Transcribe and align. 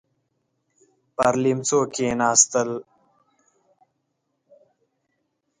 پر 1.15 1.33
ليمڅو 1.43 1.79
کېناستل. 1.93 2.69